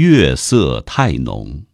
[0.00, 1.64] 月色太浓。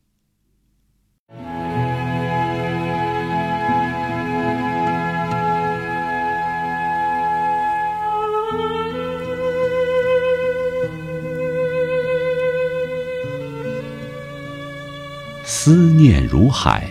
[15.45, 16.89] 思念如海，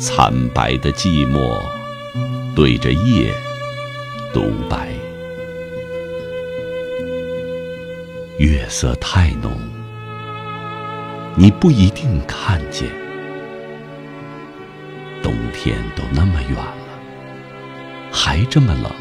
[0.00, 1.60] 惨白的寂寞
[2.56, 3.34] 对着夜
[4.32, 4.88] 独白。
[8.38, 9.52] 月色太浓，
[11.42, 12.88] 你不一定看见。
[15.20, 16.72] 冬天都那么远了，
[18.12, 18.92] 还这么冷。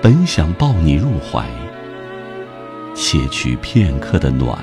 [0.00, 1.44] 本想抱你入怀，
[2.94, 4.56] 窃取片刻的暖。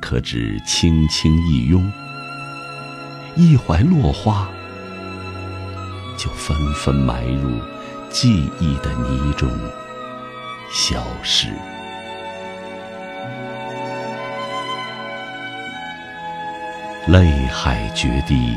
[0.00, 1.92] 可只轻轻一拥，
[3.36, 4.48] 一怀落花，
[6.16, 7.50] 就纷纷埋入
[8.08, 9.50] 记忆的泥中，
[10.72, 11.48] 消失。
[17.06, 18.54] 泪海决堤，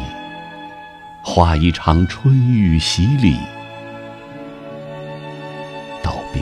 [1.21, 3.37] 画一场春雨洗礼，
[6.03, 6.41] 道别。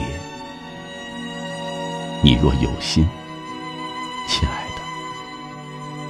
[2.22, 3.08] 你若有心，
[4.28, 4.82] 亲爱的。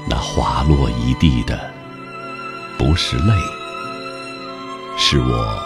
[0.09, 1.71] 那滑落一地的，
[2.79, 3.35] 不是泪，
[4.97, 5.63] 是我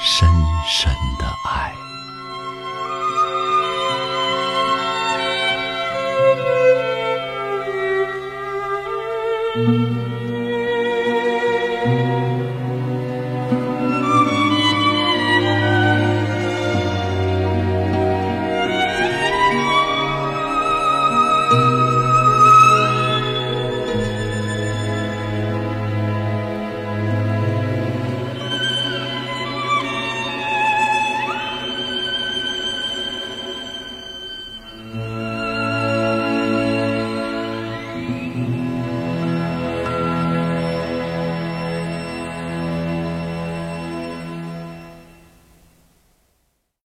[0.00, 0.26] 深
[0.66, 1.74] 深的爱。